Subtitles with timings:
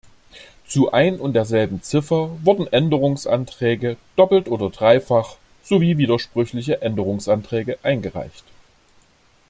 [0.65, 8.43] Zu ein und derselben Ziffer wurden Änderungsanträge doppelt oder dreifach sowie widersprüchliche Änderungsanträge eingereicht.